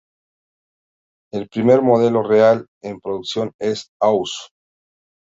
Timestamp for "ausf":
3.99-4.47